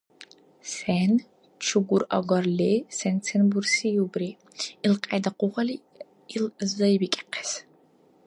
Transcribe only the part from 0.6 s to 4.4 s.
Сен? Чугур агарли, сен-сен бурсииубри